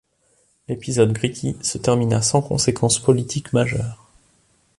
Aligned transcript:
L’épisode 0.67 1.13
Gritti 1.13 1.55
se 1.61 1.77
termina 1.77 2.23
sans 2.23 2.41
conséquences 2.41 2.97
politiques 2.97 3.53
majeures. 3.53 4.03